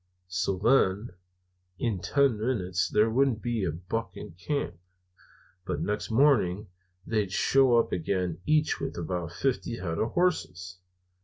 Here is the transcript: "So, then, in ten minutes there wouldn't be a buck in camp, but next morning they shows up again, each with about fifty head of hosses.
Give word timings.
"So, 0.29 0.57
then, 0.57 1.11
in 1.77 1.99
ten 2.01 2.39
minutes 2.39 2.89
there 2.89 3.07
wouldn't 3.11 3.39
be 3.43 3.63
a 3.63 3.71
buck 3.71 4.17
in 4.17 4.31
camp, 4.31 4.79
but 5.63 5.79
next 5.79 6.09
morning 6.09 6.69
they 7.05 7.27
shows 7.27 7.83
up 7.85 7.91
again, 7.91 8.39
each 8.47 8.79
with 8.79 8.97
about 8.97 9.31
fifty 9.31 9.77
head 9.77 9.99
of 9.99 10.13
hosses. 10.13 10.79